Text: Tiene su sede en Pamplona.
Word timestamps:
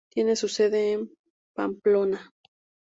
Tiene 0.11 0.35
su 0.35 0.47
sede 0.47 0.93
en 0.93 1.13
Pamplona. 1.55 2.33